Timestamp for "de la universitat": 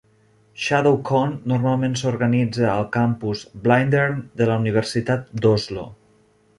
4.43-5.33